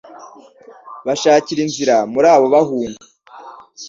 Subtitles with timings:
[1.05, 3.01] bashakira inzira muri abo bahunga.